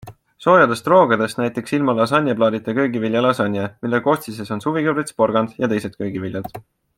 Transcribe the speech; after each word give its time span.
Soojadest 0.43 0.87
roogadest 0.91 1.39
näiteks 1.41 1.75
ilma 1.77 1.95
lasanjeplaadita 1.99 2.75
köögiviljalasanje, 2.79 3.67
mille 3.87 4.01
koostises 4.09 4.51
on 4.57 4.65
suvikõrvits, 4.67 5.19
porgand 5.21 5.57
jt 5.67 5.97
köögiviljad. 6.01 6.53